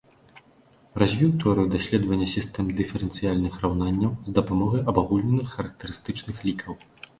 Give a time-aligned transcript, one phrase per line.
[1.01, 6.73] Развіў тэорыю даследавання сістэм дыферэнцыяльных раўнанняў з дапамогай абагульненых характарыстычных лікаў.